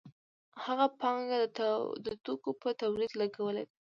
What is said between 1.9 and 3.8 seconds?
د توکو په تولید لګولې ده